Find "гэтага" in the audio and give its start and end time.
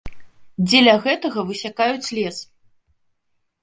1.05-1.39